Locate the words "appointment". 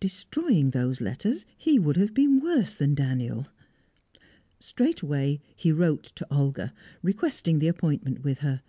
7.68-8.24